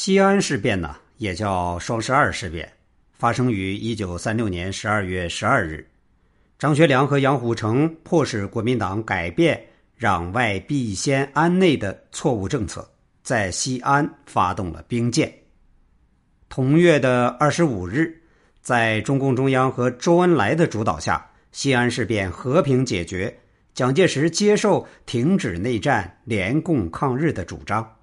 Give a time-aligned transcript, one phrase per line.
[0.00, 2.72] 西安事变呢，也叫双十二事变，
[3.18, 5.84] 发生于一九三六年十二月十二日。
[6.56, 9.60] 张学良和杨虎城迫使国民党改变
[9.98, 12.88] “攘外必先安内”的错误政策，
[13.24, 15.34] 在西安发动了兵谏。
[16.48, 18.22] 同月的二十五日，
[18.62, 23.36] 在中共中央和周恩来的主导下，西安事变和平解决。
[23.74, 27.96] 蒋介石接受停止内战、联共抗日的主张。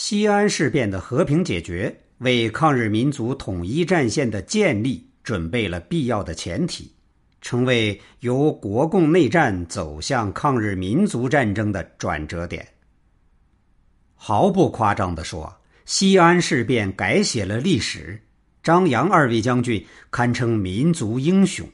[0.00, 6.92] 西安事变的和平解决，为抗日民族统一战线的建立准备了必要的前提，
[7.40, 12.64] 成为由国共内战走向抗日民族战争的转折点。
[14.14, 15.52] 毫不夸张地说，
[15.84, 18.22] 西安事变改写了历史，
[18.62, 21.68] 张杨二位将军堪称民族英雄。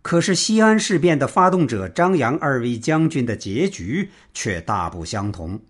[0.00, 5.60] 可是，西安事变的发动者张杨二位将军的结局却大不相同。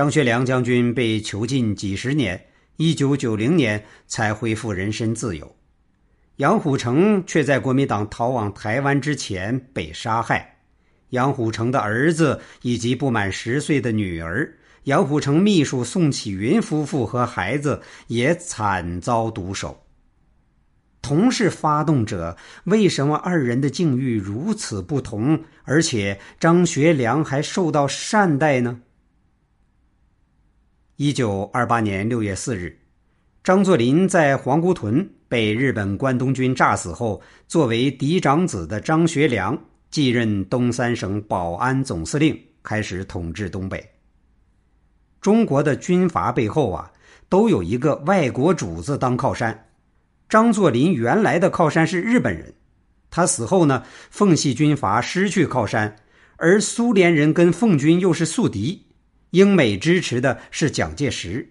[0.00, 2.42] 张学良将军被囚禁几十年，
[2.78, 5.46] 一九九零年才恢复人身自由；
[6.36, 10.56] 杨虎城却在国民党逃往台湾之前被杀害。
[11.10, 14.50] 杨虎城的儿子以及不满十岁的女儿，
[14.84, 19.84] 杨虎城秘书宋启云夫妇和孩子也惨遭毒手。
[21.02, 25.44] 同是发动者，为什么二人的境遇如此不同？
[25.64, 28.80] 而且张学良还受到善待呢？
[31.02, 32.78] 一九二八年六月四日，
[33.42, 39.58] 张作霖在黄姑屯被日本关东军炸死后，作为嫡长子的张学良
[39.90, 43.82] 继任东三省保安总司令，开始统治东北。
[45.22, 46.92] 中国的军阀背后啊，
[47.30, 49.68] 都有一个外国主子当靠山。
[50.28, 52.52] 张作霖原来的靠山是日本人，
[53.08, 55.96] 他死后呢，奉系军阀失去靠山，
[56.36, 58.84] 而苏联人跟奉军又是宿敌，
[59.30, 61.50] 英美支持的是蒋介石。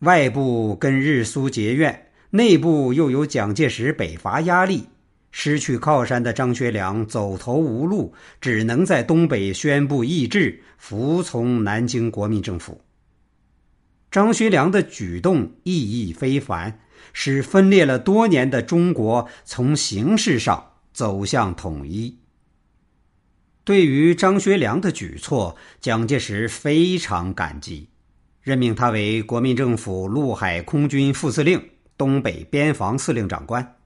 [0.00, 4.88] 外部跟日苏结怨，内部又有蒋介石北伐压力，
[5.30, 12.80] 失去靠山的张学良走投无路，只能在东北宣布易帜，服从南京国民政府。
[14.10, 16.80] 张学良的举动意义非凡。
[17.12, 22.18] 使分裂了多年的中国从形式上走向统一。
[23.64, 27.88] 对于张学良的举措，蒋介石非常感激，
[28.42, 33.76] 任命他为国民政府陆海空军副司令、东北边防司令长官。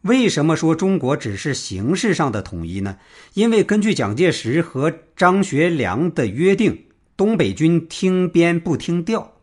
[0.00, 2.98] 为什么说中国只是形式上的统一呢？
[3.34, 6.86] 因为根据蒋介石和张学良的约定，
[7.16, 9.34] 东北军听边不听调。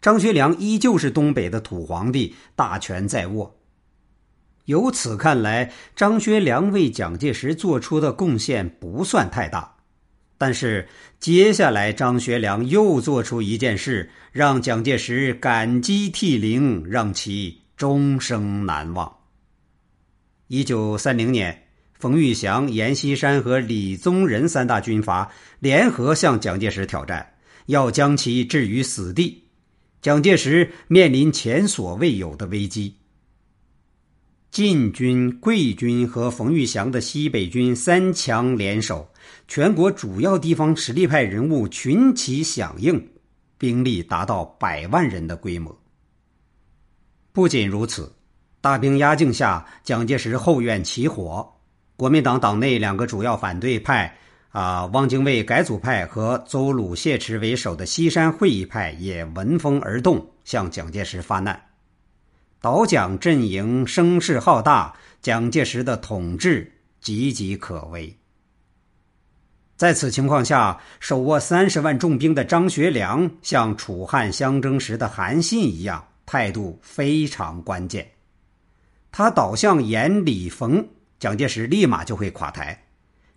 [0.00, 3.56] 张学良依旧是东北的土皇帝，大权在握。
[4.66, 9.70] 由此看来，张学良为蒋介石做出的贡献不算太大。
[10.38, 10.88] 但是
[11.20, 19.10] 接下来，张学良又做出一件事，让蒋介石感激涕零，让其终生难忘。
[20.48, 21.66] 一九三零年，
[21.98, 27.34] 冯玉祥、阎锡山和李宗仁三大军阀联合向蒋介石挑战，
[27.66, 29.44] 要将其置于死地。
[30.02, 32.94] 蒋介石面临前所未有的危机。
[34.54, 39.04] 晋军、桂军和冯玉祥的西北军三强联手，
[39.48, 43.04] 全国主要地方实力派人物群起响应，
[43.58, 45.76] 兵力达到百万人的规模。
[47.32, 48.14] 不仅如此，
[48.60, 51.52] 大兵压境下，蒋介石后院起火，
[51.96, 54.16] 国民党党内两个主要反对派。
[54.50, 61.60] 啊，汪精卫改组派和邹鲁、谢池为首的西山会议派也闻风而动，向蒋介石发难。
[62.64, 68.16] 倒蒋阵营声势浩大，蒋介石的统治岌岌可危。
[69.76, 78.10] 在此情况下，手握三十万重兵的张学良，像楚汉相争时的韩信一样，态度非常关键。
[79.12, 80.88] 他倒向严、李、冯，
[81.18, 82.86] 蒋介石立马就会垮台。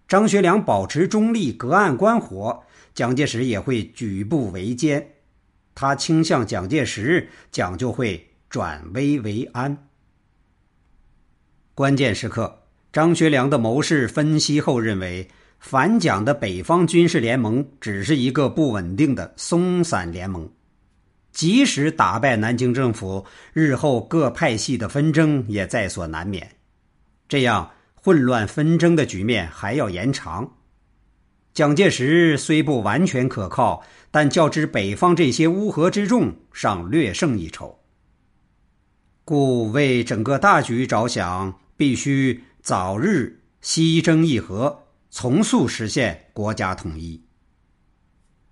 [0.07, 2.63] 张学良保持中立，隔岸观火，
[2.93, 5.05] 蒋介石也会举步维艰。
[5.75, 9.87] 他倾向蒋介石，蒋就会转危为安。
[11.73, 15.27] 关键时刻，张学良的谋士分析后认为，
[15.59, 20.49] 反蒋的北方军事联盟只是一个不稳定的松散联盟，
[21.31, 26.49] 即使打败南京政府，日后各派系的纷争也在所难免。
[27.27, 27.71] 这样。
[27.99, 30.49] 混乱纷争的局面还要延长。
[31.53, 37.77] 蒋介石虽不完全可靠，但较之北方这些乌合之众，尚略胜一筹。
[39.27, 47.21] 故为整个大局着想，必须早日西征议和，从速实现国家统一。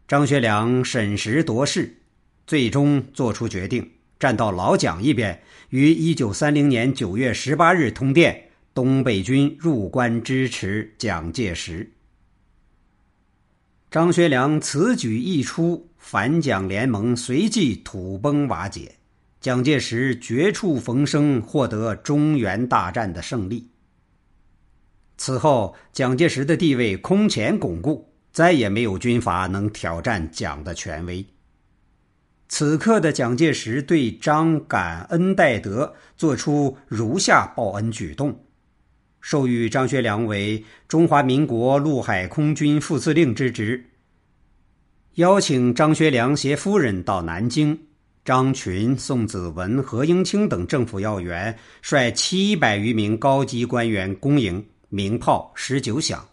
[0.06, 2.02] 张学良审时度势，
[2.46, 3.90] 最终做出决定，
[4.20, 11.94] 站到老蒋一边，于一九三零年九月十八日通电，东北军入关支持蒋介石。
[13.90, 18.96] 张学良此举一出，反蒋联盟随即土崩瓦解，
[19.46, 23.70] 蒋介石绝处逢生，获得中原大战的胜利。
[25.18, 31.24] 此后，蒋介石的地位空前巩固，再也没有军阀能挑战蒋的权威。
[32.50, 38.46] 此刻的蒋介石对张感恩戴德，做出如下报恩举动：
[39.22, 43.92] 授予张学良为中华民国陆海空军副司令之职，
[45.14, 47.80] 邀请张学良携夫人到南京，
[48.26, 54.66] 张群、宋子文、何应钦等政府要员率七百余名高级官员恭迎。
[54.90, 56.26] 鸣炮十九响，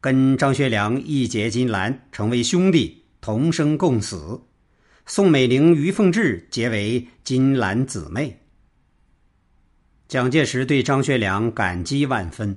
[0.00, 4.40] 跟张学良义结金兰，成为兄弟，同生共死。
[5.04, 8.40] 宋美龄、于凤至结为金兰姊妹。
[10.06, 12.56] 蒋介石对张学良感激万分，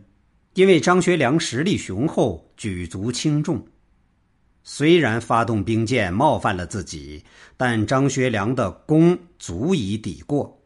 [0.54, 3.68] 因为张学良实力雄厚，举足轻重。
[4.64, 7.24] 虽然发动兵谏冒犯了自己，
[7.58, 10.62] 但张学良的功足以抵过。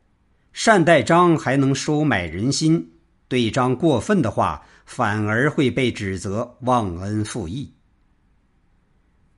[0.54, 2.92] 善待张，还能收买人心。
[3.28, 7.72] 对张过分的话，反而会被指责忘恩负义。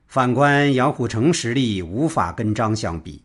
[0.06, 3.22] 反观杨虎城实力无法跟张相比，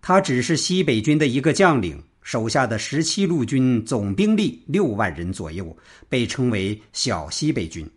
[0.00, 5.76] 他只是西北军的一个将领，手下的十七路军总兵力六万人左右，
[6.08, 7.88] 被称为小西北军。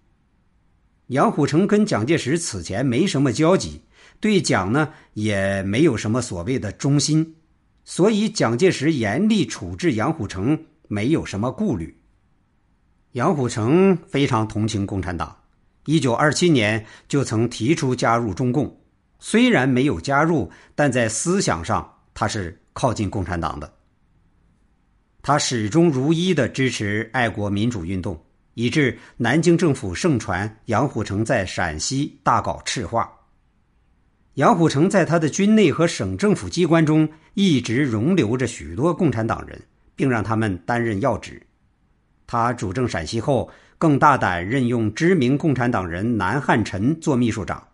[1.08, 3.82] 杨虎城跟蒋介石此前没什么交集，
[4.20, 7.36] 对蒋呢也没有什么所谓的忠心，
[7.84, 12.02] 所以蒋介石严厉处置杨虎城没有什么顾虑。
[13.12, 15.38] 杨虎城非常同情共产党，
[15.86, 18.82] 一九二七年就曾提出加入中共。
[19.20, 23.72] 虽然没有加入，但在思想上他是靠近共产党的。
[25.22, 28.25] 他始终如一的支持爱国民主运动，
[28.56, 33.10] 以致南京政府盛传杨虎城在陕西大搞赤化。
[34.34, 39.62] 杨虎城在他的军内和省政府机关中一直容留着许多共产党人，
[39.96, 41.42] 并让他们担任要职。
[42.28, 47.66] 他主政陕西后，更大胆任用知名共产党人南汉宸做秘书长。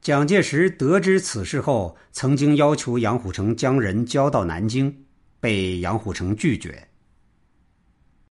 [0.00, 5.04] 蒋介石得知此事后，曾经要求杨虎城将人交到南京，
[5.40, 6.88] 被杨虎城拒绝。